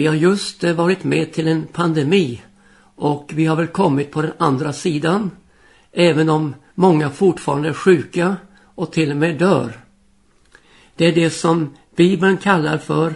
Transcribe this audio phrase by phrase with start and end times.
[0.00, 2.42] Vi har just eh, varit med till en pandemi
[2.96, 5.30] och vi har väl kommit på den andra sidan
[5.92, 8.36] även om många fortfarande är sjuka
[8.74, 9.80] och till och med dör.
[10.96, 13.14] Det är det som Bibeln kallar för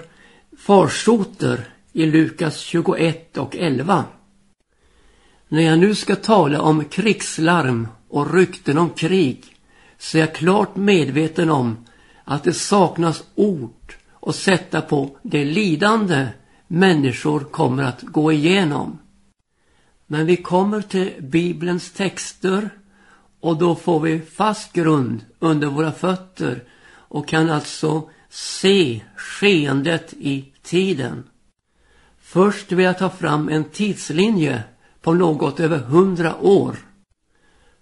[0.58, 1.60] farsoter
[1.92, 4.04] i Lukas 21 och 11.
[5.48, 9.44] När jag nu ska tala om krigslarm och rykten om krig
[9.98, 11.76] så är jag klart medveten om
[12.24, 16.26] att det saknas ord att sätta på det lidande
[16.66, 18.98] människor kommer att gå igenom.
[20.06, 22.70] Men vi kommer till Bibelns texter
[23.40, 30.52] och då får vi fast grund under våra fötter och kan alltså se skeendet i
[30.62, 31.24] tiden.
[32.20, 34.62] Först vill jag ta fram en tidslinje
[35.00, 36.76] på något över hundra år.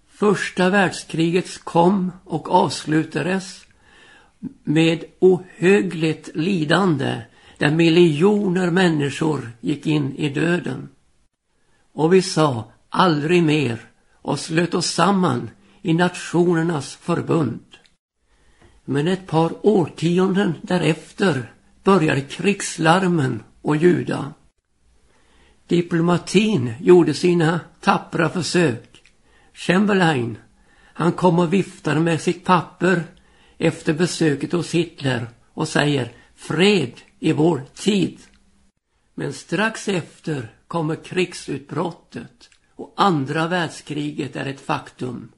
[0.07, 3.65] Första världskriget kom och avslutades
[4.63, 7.21] med ohögligt lidande
[7.63, 10.89] där miljoner människor gick in i döden.
[11.93, 13.79] Och vi sa aldrig mer
[14.21, 15.49] och slöt oss samman
[15.81, 17.65] i nationernas förbund.
[18.85, 21.51] Men ett par årtionden därefter
[21.83, 24.33] började krigslarmen och ljuda.
[25.67, 29.03] Diplomatin gjorde sina tappra försök.
[29.53, 30.37] Chamberlain,
[30.93, 33.03] han kom och viftade med sitt papper
[33.57, 36.91] efter besöket hos Hitler och säger fred
[37.23, 38.19] i vår tid.
[39.13, 45.31] Men strax efter kommer krigsutbrottet och andra världskriget är ett faktum.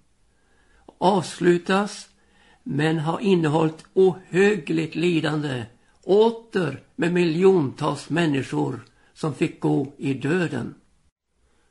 [0.97, 2.09] Avslutas
[2.63, 5.65] men har innehållit ohögligt lidande
[6.03, 10.75] åter med miljontals människor som fick gå i döden.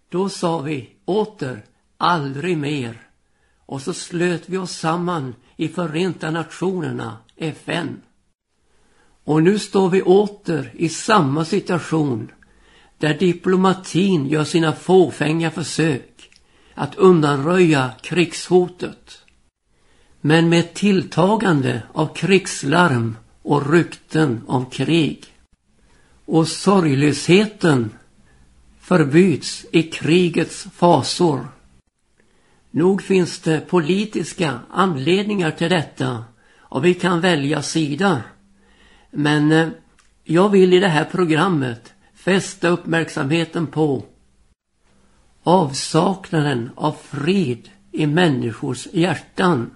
[0.08, 1.64] Då sa vi åter
[1.96, 3.08] aldrig mer
[3.58, 8.00] och så slöt vi oss samman i Förenta Nationerna, FN.
[9.24, 12.30] Och nu står vi åter i samma situation
[12.98, 16.30] där diplomatin gör sina fåfänga försök
[16.74, 19.18] att undanröja krigshotet.
[20.20, 25.24] Men med tilltagande av krigslarm och rykten om krig.
[26.24, 27.90] Och sorglösheten
[28.80, 31.48] förbyts i krigets fasor.
[32.70, 36.24] Nog finns det politiska anledningar till detta
[36.58, 38.22] och vi kan välja sida.
[39.14, 39.68] Men eh,
[40.24, 44.04] jag vill i det här programmet fästa uppmärksamheten på
[45.42, 49.70] avsaknaden av frid i människors hjärtan.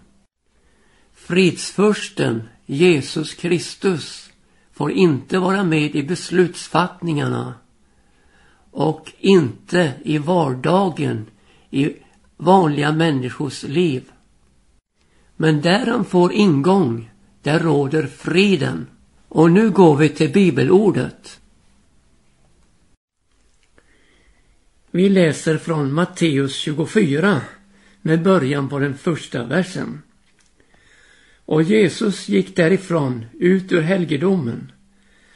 [1.14, 4.30] Fridsförsten Jesus Kristus
[4.72, 7.54] får inte vara med i beslutsfattningarna
[8.70, 11.26] och inte i vardagen
[11.70, 11.92] i
[12.36, 14.12] vanliga människors liv.
[15.36, 17.10] Men där han får ingång,
[17.42, 18.86] där råder friden.
[19.28, 21.40] Och nu går vi till bibelordet.
[24.90, 27.40] Vi läser från Matteus 24
[28.02, 30.02] med början på den första versen.
[31.44, 34.72] Och Jesus gick därifrån ut ur helgedomen.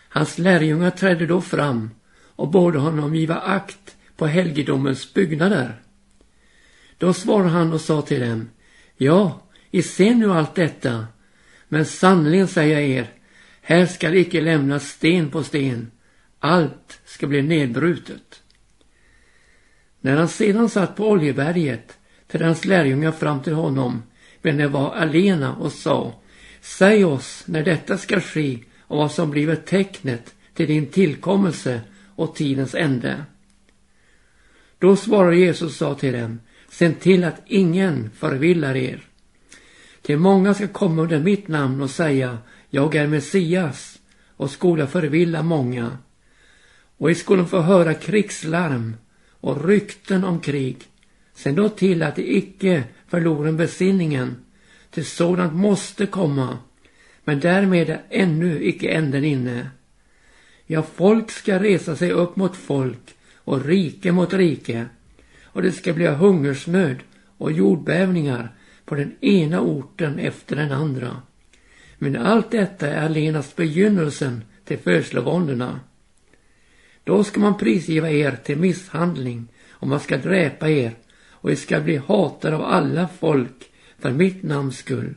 [0.08, 1.90] Hans lärjungar trädde då fram
[2.36, 5.82] och bad honom giva akt på helgedomens byggnader.
[6.98, 8.50] Då svarade han och sa till dem,
[8.96, 11.06] ja, I ser nu allt detta,
[11.68, 13.10] men sannerligen säger jag er,
[13.62, 15.90] här skall icke lämnas sten på sten,
[16.38, 18.42] allt ska bli nedbrutet.
[20.00, 24.02] När han sedan satt på Oljeberget trädde hans lärjungar fram till honom
[24.42, 26.14] men det var alena och sa
[26.60, 31.80] Säg oss när detta ska ske och vad som blivit tecknet till din tillkommelse
[32.14, 33.24] och tidens ände.
[34.78, 39.00] Då svarade Jesus och sa till dem Se till att ingen förvillar er.
[40.02, 42.38] Till många ska komma under mitt namn och säga
[42.74, 43.98] jag är Messias
[44.36, 45.98] och skola förvilla många.
[46.98, 48.96] Och I skolan få höra krigslarm
[49.30, 50.76] och rykten om krig.
[51.34, 54.36] Se då till att de icke förlorar besinningen.
[54.90, 56.58] Till sådant måste komma.
[57.24, 59.70] Men därmed är ännu icke änden inne.
[60.66, 64.86] Ja, folk ska resa sig upp mot folk och rike mot rike.
[65.42, 66.96] Och det ska bli hungersnöd
[67.38, 68.54] och jordbävningar
[68.84, 71.22] på den ena orten efter den andra.
[72.02, 75.80] Men allt detta är allenast begynnelsen till födslovåndorna.
[77.04, 80.94] Då ska man prisgiva er till misshandling och man ska dräpa er
[81.28, 85.14] och ni ska bli hatade av alla folk för mitt namns skull.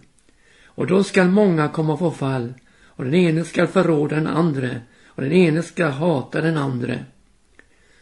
[0.66, 2.54] Och då skall många komma på fall
[2.86, 7.06] och den ene skall förråda den andre och den ene skall hata den andre.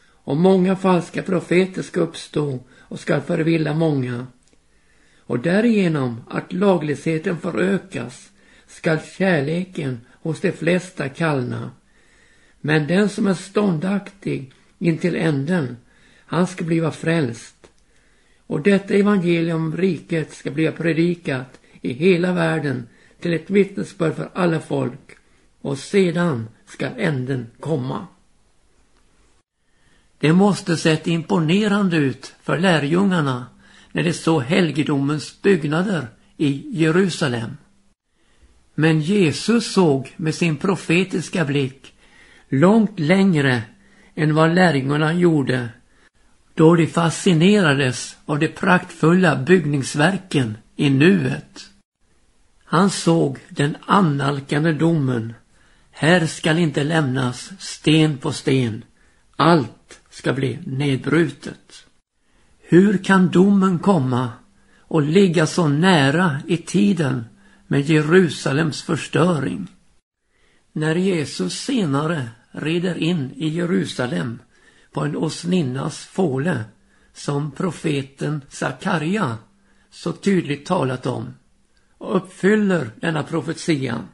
[0.06, 4.28] Och många falska profeter ska uppstå och skall förvilla många.
[5.20, 8.30] Och därigenom att laglösheten förökas
[8.74, 11.72] skall kärleken hos de flesta kallna.
[12.62, 15.78] Men den som är ståndaktig intill änden,
[16.26, 17.56] han ska bliva frälst.
[18.48, 22.88] Och detta evangelium om riket ska bli predikat i hela världen
[23.20, 25.18] till ett vittnesbörd för alla folk
[25.62, 28.08] och sedan ska änden komma.
[30.18, 33.46] Det måste sett imponerande ut för lärjungarna
[33.92, 37.58] när de såg helgedomens byggnader i Jerusalem.
[38.76, 41.94] Men Jesus såg med sin profetiska blick
[42.50, 43.62] långt längre
[44.16, 45.70] än vad lärjungarna gjorde
[46.56, 51.70] då de fascinerades av de praktfulla byggningsverken i nuet.
[52.66, 55.34] Han såg den annalkande domen.
[55.92, 58.84] Här skall inte lämnas sten på sten.
[59.36, 61.86] Allt ska bli nedbrutet.
[62.62, 64.30] Hur kan domen komma
[64.80, 67.26] och ligga så nära i tiden
[67.74, 69.68] med Jerusalems förstöring?
[70.74, 74.40] När Jesus senare rider in i Jerusalem
[74.92, 76.64] på en åsninnas fåle
[77.14, 79.38] som profeten Sakarja
[79.90, 81.34] så tydligt talat om
[81.98, 84.08] och uppfyller denna profetia.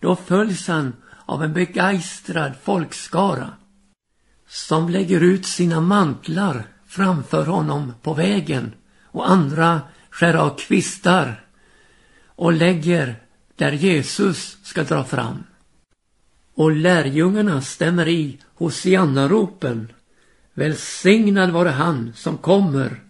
[0.00, 0.92] Då följs han
[1.26, 3.50] av en begeistrad folkskara
[4.48, 8.72] som lägger ut sina mantlar framför honom på vägen
[9.04, 9.80] och andra
[10.10, 11.47] skär av kvistar
[12.38, 13.16] och lägger
[13.56, 15.44] där Jesus ska dra fram.
[16.54, 19.92] Och lärjungarna stämmer i Hosianna-ropen.
[20.54, 23.00] Välsignad vare han som kommer,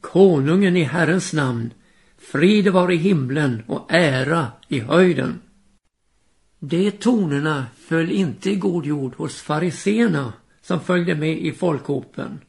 [0.00, 1.70] konungen i Herrens namn,
[2.18, 5.40] frid var i himlen och ära i höjden.
[6.58, 10.32] De tonerna föll inte i god jord hos fariseerna
[10.62, 12.40] som följde med i folkhopen,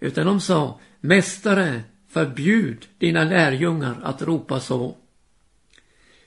[0.00, 4.96] utan de sa, Mästare, förbjud dina lärjungar att ropa så.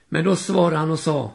[0.10, 1.34] Men då svarade han och sa,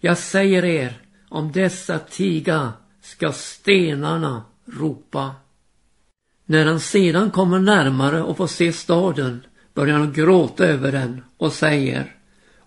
[0.00, 2.72] jag säger er, om dessa tiga
[3.02, 5.34] ska stenarna ropa.
[6.44, 11.52] När han sedan kommer närmare och får se staden börjar han gråta över den och
[11.52, 12.16] säger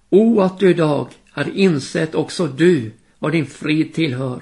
[0.09, 4.41] O att du idag har insett också du vad din frid tillhör.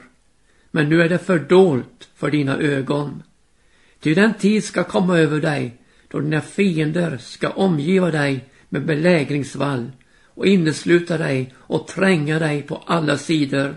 [0.71, 3.23] Men nu är det fördolt för dina ögon.
[3.99, 9.91] Ty den tid ska komma över dig då dina fiender ska omgiva dig med belägringsvall
[10.35, 13.75] och innesluta dig och tränga dig på alla sidor.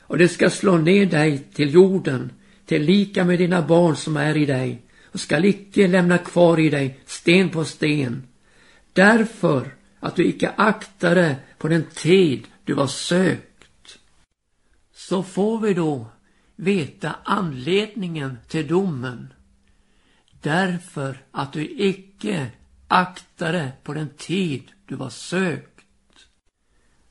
[0.00, 2.32] Och det ska slå ner dig till jorden,
[2.66, 6.70] till lika med dina barn som är i dig, och skall icke lämna kvar i
[6.70, 8.22] dig sten på sten.
[8.92, 13.98] Därför att du icke aktade på den tid du var sökt.
[14.94, 16.06] Så får vi då
[16.56, 19.32] veta anledningen till domen.
[20.42, 22.50] Därför att du icke
[22.88, 25.75] aktade på den tid du var sökt.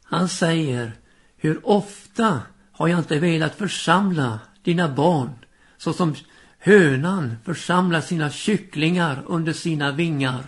[0.06, 0.92] Han säger,
[1.38, 2.42] hur ofta
[2.72, 5.30] har jag inte velat församla dina barn
[5.78, 6.16] så som
[6.60, 10.44] hönan församlar sina kycklingar under sina vingar.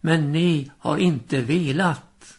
[0.00, 2.38] Men ni har inte velat.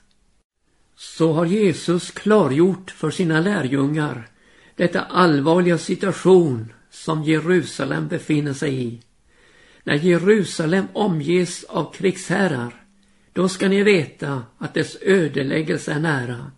[0.95, 4.27] Så har Jesus klargjort för sina lärjungar
[4.75, 9.01] detta allvarliga situation som Jerusalem befinner sig i.
[9.83, 12.82] När Jerusalem omges av krigsherrar,
[13.33, 16.51] då ska ni veta att dess ödeläggelse är nära.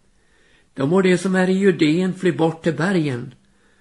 [0.74, 3.34] Då må de som är i Judeen fly bort till bergen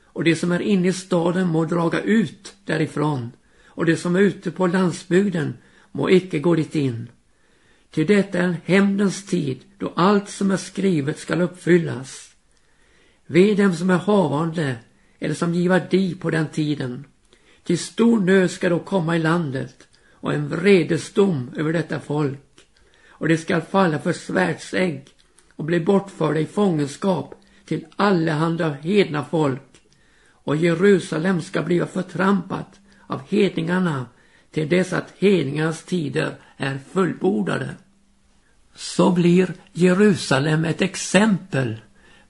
[0.04, 3.30] och de som är inne i staden må draga ut därifrån
[3.66, 5.54] och de som är ute på landsbygden
[5.92, 7.08] må icke gå dit in.
[7.90, 12.34] Till detta är en hämndens tid då allt som är skrivet skall uppfyllas.
[13.26, 14.76] Ve dem som är havande
[15.18, 17.04] eller som giva di på den tiden.
[17.64, 22.43] Till stor nöd ska då komma i landet och en vredesdom över detta folk
[23.24, 25.04] och det skall falla för svärdsägg
[25.56, 29.62] och bli bortförda i fångenskap till allehanda hedna folk
[30.30, 34.06] och Jerusalem ska bli förtrampat av hedningarna
[34.50, 37.68] till dess att hedningarnas tider är fullbordade.
[38.74, 41.80] Så blir Jerusalem ett exempel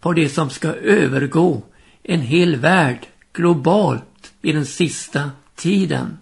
[0.00, 1.62] på det som ska övergå
[2.02, 6.16] en hel värld globalt i den sista tiden.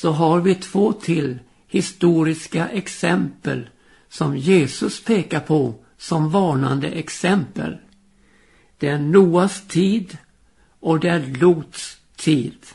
[0.00, 3.68] Så har vi två till historiska exempel
[4.08, 7.76] som Jesus pekar på som varnande exempel.
[8.78, 10.18] Det är Noas tid
[10.80, 12.66] och det är Lots tid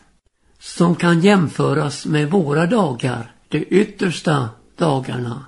[0.60, 5.46] som kan jämföras med våra dagar, de yttersta dagarna,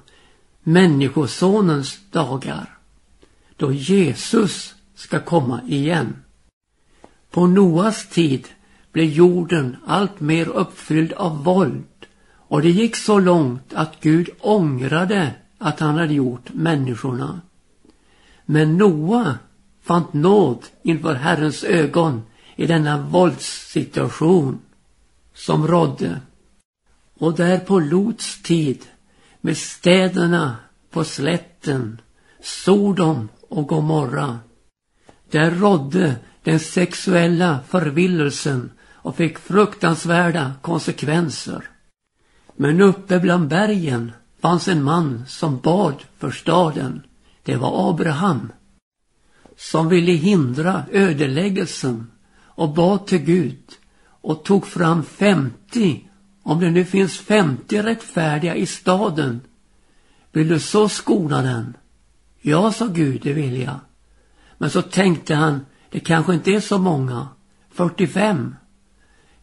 [0.64, 2.78] Människosonens dagar,
[3.58, 6.16] då Jesus ska komma igen.
[7.32, 8.48] På Noas tid
[8.96, 12.06] blev jorden allt mer uppfylld av våld
[12.48, 17.42] och det gick så långt att Gud ångrade att han hade gjort människorna.
[18.46, 19.38] Men Noa
[19.84, 22.24] fann nåd inför Herrens ögon
[22.56, 24.60] i denna våldssituation
[25.34, 26.22] som rådde.
[27.20, 28.86] Och där på Lots tid
[29.42, 30.56] med städerna
[30.92, 32.02] på slätten,
[32.42, 34.40] Sodom och Gomorra.
[35.32, 38.72] Där rådde den sexuella förvillelsen
[39.06, 41.64] och fick fruktansvärda konsekvenser.
[42.56, 47.02] Men uppe bland bergen fanns en man som bad för staden.
[47.44, 48.52] Det var Abraham.
[49.58, 53.64] Som ville hindra ödeläggelsen och bad till Gud
[54.06, 56.10] och tog fram 50,
[56.44, 59.42] om det nu finns 50 rättfärdiga i staden.
[60.32, 61.78] Vill du så skona den?
[62.42, 63.80] Ja, sa Gud, det vill jag.
[64.58, 67.28] Men så tänkte han, det kanske inte är så många.
[67.72, 68.56] 45.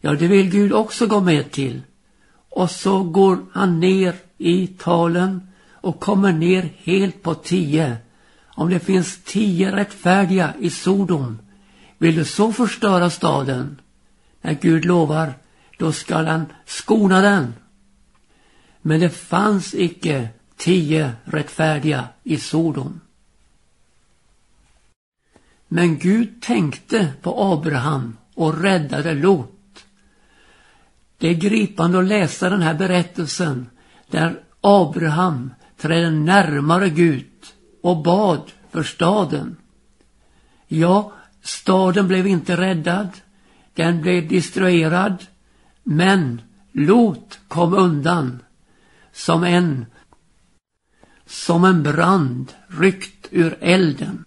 [0.05, 1.81] Ja, det vill Gud också gå med till.
[2.49, 7.97] Och så går han ner i talen och kommer ner helt på tio.
[8.45, 11.39] Om det finns tio rättfärdiga i Sodom,
[11.97, 13.81] vill du så förstöra staden?
[14.41, 15.33] När Gud lovar,
[15.77, 17.53] då skall han skona den.
[18.81, 22.99] Men det fanns icke tio rättfärdiga i Sodom.
[25.67, 29.52] Men Gud tänkte på Abraham och räddade Lot.
[31.23, 33.69] Det är gripande att läsa den här berättelsen
[34.09, 37.25] där Abraham trädde närmare Gud
[37.81, 39.55] och bad för staden.
[40.67, 41.11] Ja,
[41.41, 43.09] staden blev inte räddad.
[43.73, 45.25] Den blev destruerad.
[45.83, 48.39] Men Lot kom undan
[49.13, 49.85] som en
[51.25, 54.25] som en brand ryckt ur elden.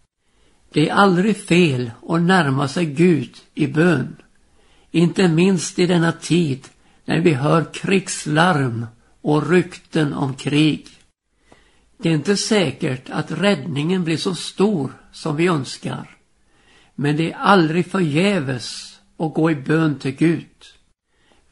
[0.73, 4.17] Det är aldrig fel att närma sig Gud i bön.
[4.91, 6.69] Inte minst i denna tid
[7.07, 8.87] när vi hör krigslarm
[9.23, 10.87] och rykten om krig.
[11.99, 16.17] Det är inte säkert att räddningen blir så stor som vi önskar.
[16.95, 20.47] Men det är aldrig förgäves att gå i bön till Gud.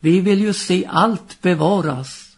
[0.00, 2.36] Vi vill ju se allt bevaras.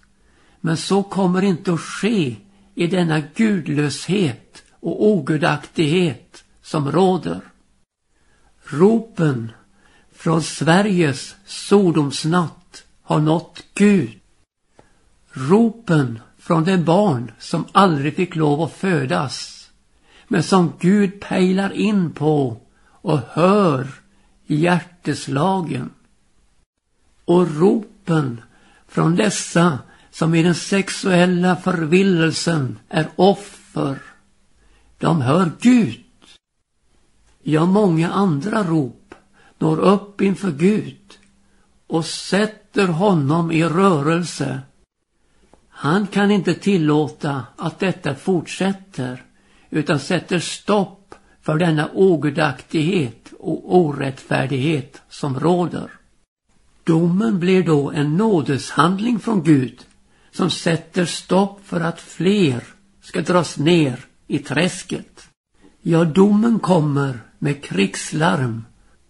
[0.60, 2.36] Men så kommer inte att ske
[2.74, 7.40] i denna gudlöshet och ogudaktighet som råder.
[8.64, 9.52] Ropen
[10.12, 12.65] från Sveriges sodomsnatt
[13.06, 14.18] har nått Gud.
[15.32, 19.68] Ropen från det barn som aldrig fick lov att födas
[20.28, 23.86] men som Gud pejlar in på och hör
[24.46, 25.90] i hjärteslagen.
[27.24, 28.40] Och ropen
[28.88, 29.78] från dessa
[30.10, 34.02] som i den sexuella förvillelsen är offer.
[34.98, 36.04] De hör Gud.
[37.42, 39.14] Ja, många andra rop
[39.58, 41.18] når upp inför Gud
[41.86, 42.04] och
[42.76, 44.60] sätter honom i rörelse.
[45.68, 49.22] Han kan inte tillåta att detta fortsätter
[49.70, 55.90] utan sätter stopp för denna ogudaktighet och orättfärdighet som råder.
[56.84, 59.78] Domen blir då en nådeshandling från Gud
[60.30, 62.62] som sätter stopp för att fler
[63.02, 65.28] ska dras ner i träsket.
[65.82, 68.64] Ja, domen kommer med krigslarm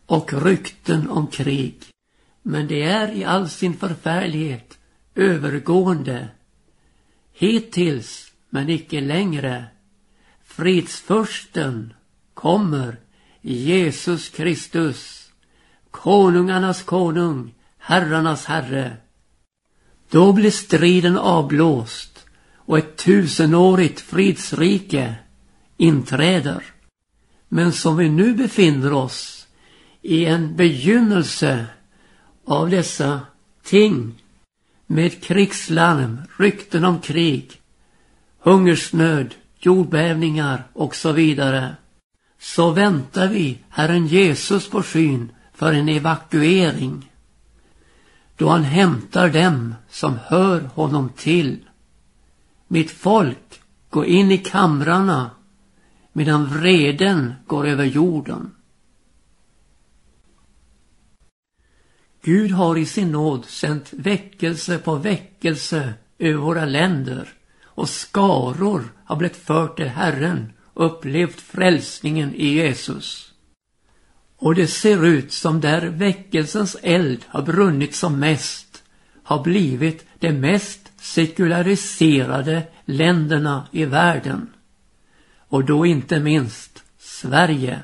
[0.07, 1.75] och rykten om krig.
[2.49, 4.79] Men det är i all sin förfärlighet
[5.15, 6.29] övergående.
[7.33, 9.65] Hittills, men icke längre.
[10.45, 11.95] Fridsförsten
[12.35, 12.97] kommer,
[13.41, 15.31] Jesus Kristus,
[15.91, 18.97] konungarnas konung, herrarnas herre.
[20.11, 25.15] Då blir striden avblåst och ett tusenårigt fridsrike
[25.76, 26.65] inträder.
[27.49, 29.47] Men som vi nu befinner oss
[30.03, 31.67] i en begynnelse
[32.47, 33.21] av dessa
[33.62, 34.23] ting
[34.87, 37.61] med krigslarm, rykten om krig,
[38.38, 41.76] hungersnöd, jordbävningar och så vidare
[42.38, 47.11] så väntar vi Herren Jesus på skyn för en evakuering
[48.37, 51.59] då han hämtar dem som hör honom till.
[52.69, 53.61] Mitt folk,
[53.91, 55.31] gå in i kamrarna
[56.12, 58.50] medan vreden går över jorden.
[62.26, 67.28] Gud har i sin nåd sänt väckelse på väckelse över våra länder
[67.62, 73.33] och skaror har blivit fört till Herren och upplevt frälsningen i Jesus.
[74.37, 78.83] Och det ser ut som där väckelsens eld har brunnit som mest
[79.23, 84.49] har blivit de mest sekulariserade länderna i världen.
[85.49, 87.83] Och då inte minst Sverige.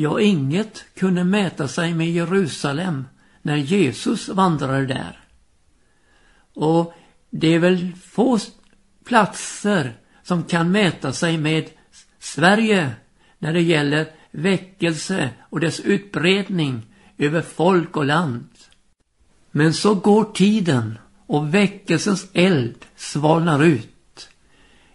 [0.00, 3.04] Ja, inget kunde mäta sig med Jerusalem
[3.42, 5.18] när Jesus vandrade där.
[6.54, 6.94] Och
[7.30, 8.38] det är väl få
[9.04, 11.70] platser som kan mäta sig med
[12.18, 12.90] Sverige
[13.38, 16.82] när det gäller väckelse och dess utbredning
[17.18, 18.48] över folk och land.
[19.50, 24.28] Men så går tiden och väckelsens eld svalnar ut.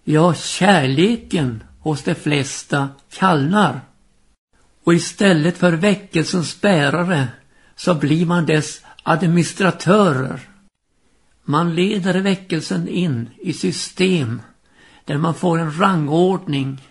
[0.03, 3.81] Ja, kärleken hos de flesta kallnar.
[4.85, 7.27] Och istället för väckelsens bärare
[7.75, 10.39] så blir man dess administratörer.
[11.43, 14.41] Man leder väckelsen in i system
[15.05, 16.81] där man får en rangordning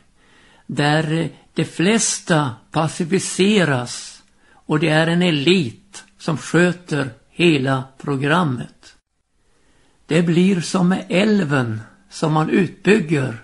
[0.67, 4.23] där eh, de flesta passiviseras
[4.53, 8.97] och det är en elit som sköter hela programmet.
[10.07, 13.37] Det blir som med älven som man utbygger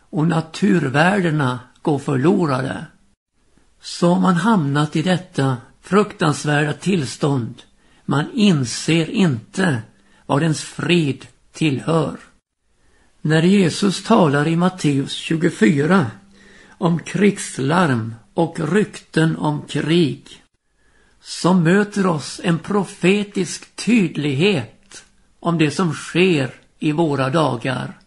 [0.00, 2.86] och naturvärdena går förlorade.
[3.80, 7.62] Så har man hamnat i detta fruktansvärda tillstånd.
[8.04, 9.82] Man inser inte
[10.26, 12.16] vad ens frid tillhör.
[13.20, 16.10] När Jesus talar i Matteus 24
[16.68, 20.42] om krigslarm och rykten om krig
[21.20, 25.04] så möter oss en profetisk tydlighet
[25.40, 27.98] om det som sker i våra dagar.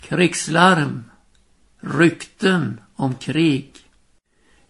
[0.00, 1.04] Krigslarm,
[1.80, 3.72] rykten om krig.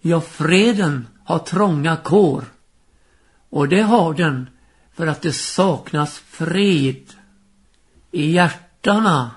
[0.01, 2.45] Ja, freden har trånga kår.
[3.51, 4.49] Och det har den
[4.95, 7.03] för att det saknas fred
[8.11, 9.31] i hjärtana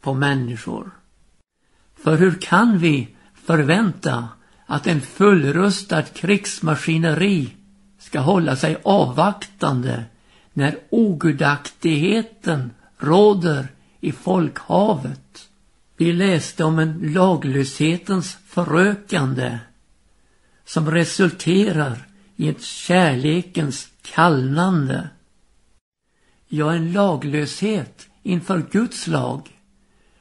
[0.00, 0.90] på människor.
[2.02, 4.28] För hur kan vi förvänta
[4.66, 7.56] att en fullrustad krigsmaskineri
[7.98, 10.04] ska hålla sig avvaktande
[10.52, 13.68] när ogudaktigheten råder
[14.00, 15.48] i folkhavet?
[15.96, 19.58] Vi läste om en laglöshetens förökande
[20.68, 22.06] som resulterar
[22.36, 25.08] i ett kärlekens kallnande.
[26.48, 29.58] Ja, en laglöshet inför Guds lag.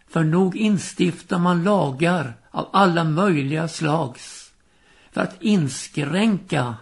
[0.08, 4.52] För nog instiftar man lagar av alla möjliga slags
[5.12, 6.76] för att inskränka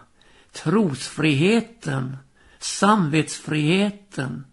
[0.52, 2.18] trosfriheten,
[2.60, 4.46] samvetsfriheten,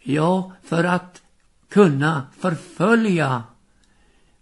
[0.00, 1.22] ja, för att
[1.68, 3.42] kunna förfölja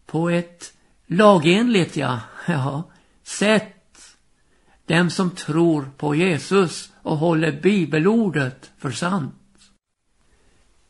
[0.07, 0.73] på ett
[1.07, 2.91] lagenligt, ja, ja,
[3.23, 3.78] sätt
[4.89, 9.35] dem som tror på Jesus och håller bibelordet för sant.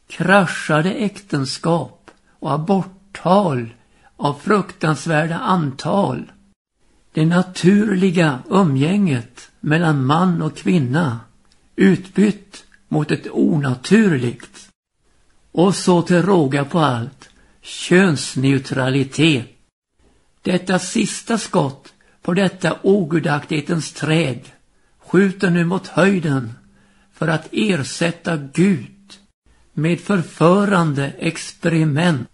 [0.06, 3.74] Kraschade äktenskap och aborttal
[4.16, 6.32] av fruktansvärda antal.
[7.12, 11.20] Det naturliga umgänget mellan man och kvinna
[11.76, 14.68] utbytt mot ett onaturligt.
[15.52, 17.28] Och så till råga på allt
[17.62, 19.46] könsneutralitet.
[20.42, 21.92] Detta sista skott
[22.28, 24.40] på detta ogudaktighetens träd
[24.98, 26.52] skjuter nu mot höjden
[27.12, 29.14] för att ersätta Gud
[29.72, 32.28] med förförande experiment.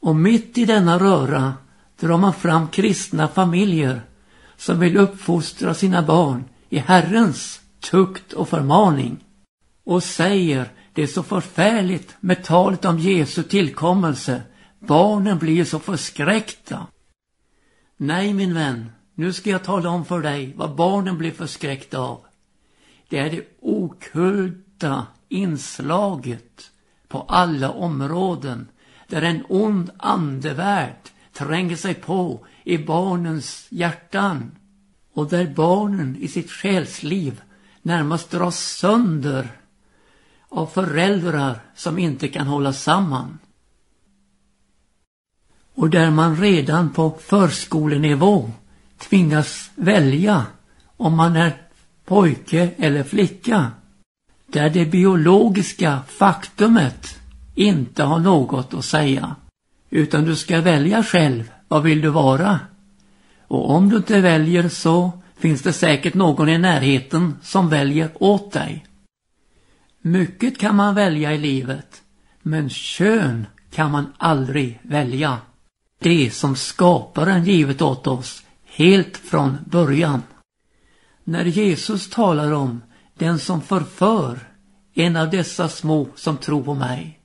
[0.00, 1.54] Och mitt i denna röra
[2.00, 4.00] drar man fram kristna familjer
[4.56, 7.60] som vill uppfostra sina barn i Herrens
[7.90, 9.24] tukt och förmaning
[9.84, 14.42] och säger det är så förfärligt med talet om Jesu tillkommelse.
[14.78, 16.86] Barnen blir så förskräckta.
[17.96, 22.20] Nej, min vän, nu ska jag tala om för dig vad barnen blir förskräckta av.
[23.08, 26.70] Det är det okulta inslaget
[27.08, 28.68] på alla områden
[29.08, 34.50] där en ond andevärld tränger sig på i barnens hjärtan
[35.12, 37.42] och där barnen i sitt själsliv
[37.82, 39.48] närmast dras sönder
[40.48, 43.38] av föräldrar som inte kan hålla samman.
[45.74, 48.50] Och där man redan på förskolenivå
[48.98, 50.46] tvingas välja
[50.96, 51.52] om man är
[52.04, 53.70] pojke eller flicka.
[54.46, 57.18] Där det biologiska faktumet
[57.54, 59.36] inte har något att säga.
[59.90, 61.50] Utan du ska välja själv.
[61.68, 62.60] Vad vill du vara?
[63.48, 68.52] Och om du inte väljer så finns det säkert någon i närheten som väljer åt
[68.52, 68.86] dig.
[70.00, 72.02] Mycket kan man välja i livet.
[72.42, 75.38] Men kön kan man aldrig välja.
[75.98, 78.43] Det som skaparen givit åt oss
[78.74, 80.22] helt från början.
[81.24, 82.82] När Jesus talar om
[83.14, 84.38] den som förför
[84.94, 87.20] en av dessa små som tror på mig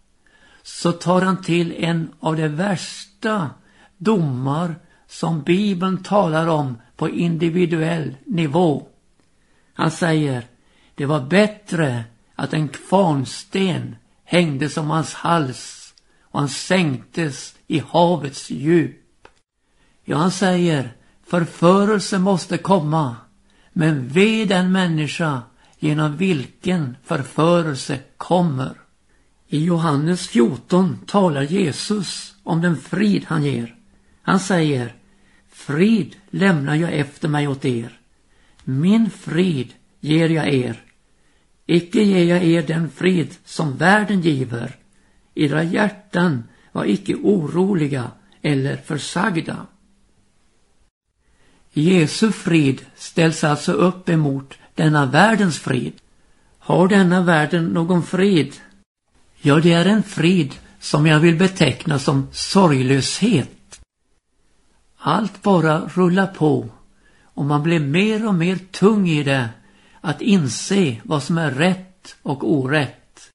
[0.64, 3.50] så tar han till en av de värsta
[3.98, 4.76] domar
[5.08, 8.88] som Bibeln talar om på individuell nivå.
[9.74, 10.46] Han säger
[10.96, 12.04] det var bättre
[12.36, 19.28] att en kvarnsten hängdes om hans hals och han sänktes i havets djup.
[20.04, 20.96] Ja, han säger
[21.30, 23.16] Förförelse måste komma,
[23.74, 25.42] men ve den människa
[25.80, 28.74] genom vilken förförelse kommer.
[29.48, 33.76] I Johannes 14 talar Jesus om den frid han ger.
[34.22, 34.94] Han säger
[35.52, 38.00] Frid lämnar jag efter mig åt er.
[38.64, 40.84] Min frid ger jag er.
[41.66, 44.76] Icke ger jag er den frid som världen giver.
[45.36, 48.12] Era hjärtan var icke oroliga
[48.42, 49.68] eller försagda.
[51.74, 55.94] Jesu frid ställs alltså upp emot denna världens frid.
[56.60, 58.54] Har denna världen någon frid?
[59.42, 63.82] Ja, det är en frid som jag vill beteckna som sorglöshet.
[64.98, 66.70] Allt bara rullar på
[67.24, 69.50] och man blir mer och mer tung i det
[70.02, 73.32] att inse vad som är rätt och orätt.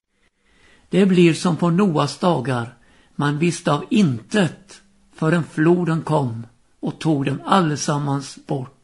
[0.89, 2.73] Det blir som på Noas dagar,
[3.15, 4.81] man visste av intet
[5.15, 6.43] förrän floden kom
[6.85, 8.77] och tog dem allesammans bort.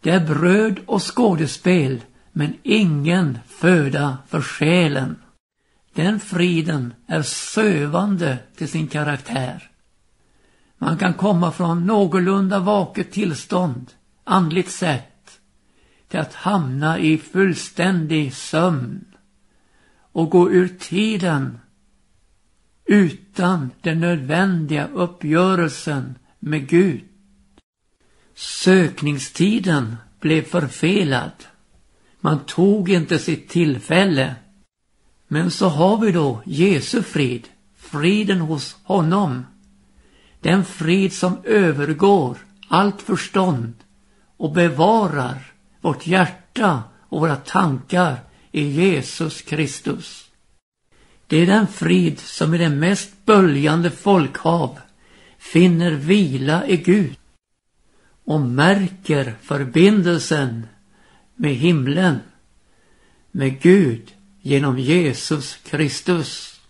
[0.00, 2.00] Det är bröd och skådespel
[2.32, 5.16] men ingen föda för själen.
[5.94, 9.70] Den friden är sövande till sin karaktär.
[10.78, 13.90] Man kan komma från någorlunda vaket tillstånd,
[14.24, 15.40] andligt sett,
[16.08, 19.04] till att hamna i fullständig sömn
[20.12, 21.58] och gå ur tiden
[22.84, 27.00] utan den nödvändiga uppgörelsen med Gud.
[28.34, 31.32] Sökningstiden blev förfelad.
[32.20, 34.34] Man tog inte sitt tillfälle.
[35.28, 39.46] Men så har vi då Jesu frid, friden hos honom.
[40.40, 42.36] Den frid som övergår
[42.68, 43.74] allt förstånd
[44.36, 48.16] och bevarar vårt hjärta och våra tankar
[48.52, 50.30] i Jesus Kristus.
[51.26, 54.78] Det är den frid som i det mest böljande folkhav
[55.42, 57.16] finner vila i Gud
[58.24, 60.66] och märker förbindelsen
[61.34, 62.18] med himlen,
[63.30, 66.60] med Gud genom Jesus Kristus.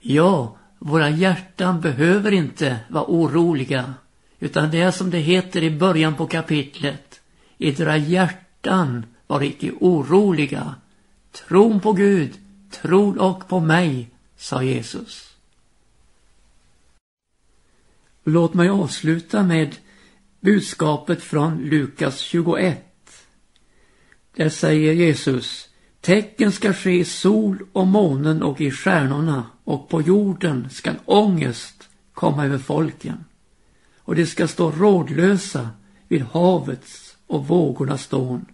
[0.00, 3.94] Ja, våra hjärtan behöver inte vara oroliga,
[4.40, 7.20] utan det är som det heter i början på kapitlet.
[7.58, 10.74] I era hjärtan var icke oroliga.
[11.32, 12.30] Tron på Gud,
[12.70, 15.31] tro och på mig, sa Jesus.
[18.24, 19.76] Låt mig avsluta med
[20.40, 22.78] budskapet från Lukas 21.
[24.36, 25.68] Där säger Jesus
[26.00, 31.88] Tecken ska ske i sol och månen och i stjärnorna och på jorden skall ångest
[32.12, 33.24] komma över folken.
[33.98, 35.68] Och de ska stå rådlösa
[36.08, 38.46] vid havets och vågornas dån.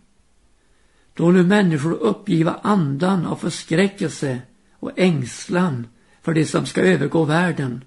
[1.14, 4.38] Då nu människor uppgiva andan av förskräckelse
[4.72, 5.87] och ängslan
[6.22, 7.85] för det som ska övergå världen,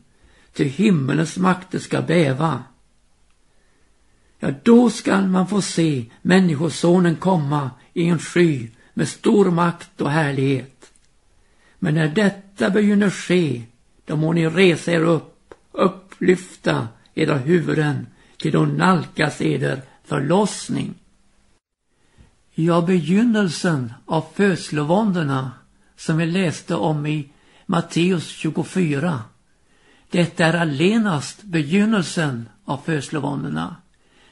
[0.53, 2.63] till himmelens makter ska bäva.
[4.39, 10.11] Ja, då skall man få se Människosonen komma i en sky med stor makt och
[10.11, 10.91] härlighet.
[11.79, 13.61] Men när detta begynner ske,
[14.05, 20.93] då må ni resa er upp, upplyfta era huvuden, till då nalkas eder förlossning.
[22.53, 25.51] Ja, begynnelsen av födslovåndorna
[25.95, 27.29] som vi läste om i
[27.65, 29.19] Matteus 24.
[30.11, 33.75] Detta är allenast begynnelsen av födslovåndorna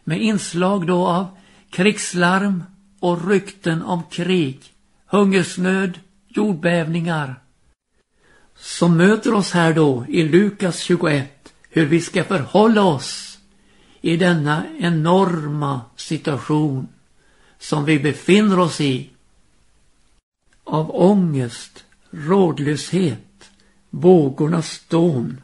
[0.03, 1.27] med inslag då av
[1.69, 2.63] krigslarm
[2.99, 4.59] och rykten om krig,
[5.05, 7.35] hungersnöd, jordbävningar.
[8.55, 13.39] Som möter oss här då i Lukas 21 hur vi ska förhålla oss
[14.01, 16.87] i denna enorma situation
[17.59, 19.09] som vi befinner oss i.
[20.63, 23.51] Av ångest, rådlöshet,
[23.89, 25.41] vågornas dån.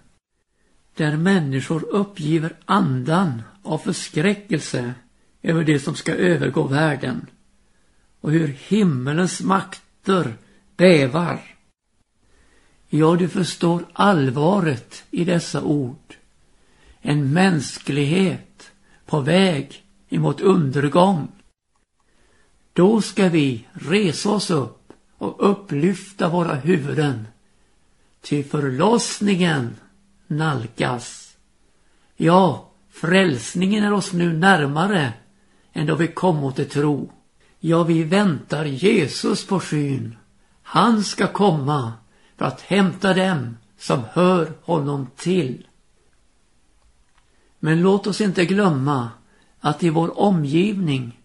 [0.96, 4.94] Där människor uppgiver andan av förskräckelse
[5.42, 7.28] över det som ska övergå världen
[8.22, 10.38] och hur himmelens makter
[10.78, 11.42] bävar.
[12.90, 16.16] Ja, du förstår allvaret i dessa ord.
[17.02, 18.72] En mänsklighet
[19.06, 21.28] på väg emot undergång.
[22.74, 27.28] Då ska vi resa oss upp och upplyfta våra huvuden.
[28.22, 29.76] Till förlossningen
[30.28, 31.36] nalkas.
[32.16, 35.14] Ja, frälsningen är oss nu närmare
[35.74, 37.12] än då vi kom till tro.
[37.60, 40.16] Ja, vi väntar Jesus på skyn.
[40.64, 41.94] Han ska komma
[42.38, 45.68] för att hämta dem som hör honom till.
[47.60, 49.10] Men låt oss inte glömma
[49.60, 51.20] att i vår omgivning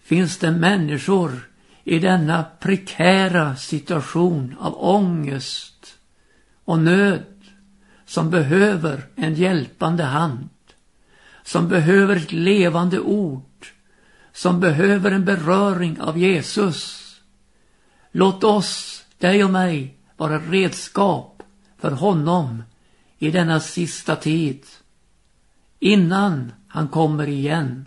[0.00, 1.48] finns det människor
[1.84, 5.98] i denna prekära situation av ångest
[6.64, 7.22] och nöd
[8.14, 10.48] som behöver en hjälpande hand,
[11.42, 13.66] som behöver ett levande ord
[14.32, 17.00] som behöver en beröring av Jesus.
[18.10, 21.42] Låt oss, dig och mig, vara redskap
[21.78, 22.62] för honom
[23.18, 24.62] i denna sista tid.
[25.78, 27.86] innan han kommer igen.